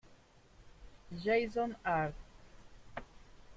[1.15, 2.17] Jason Hart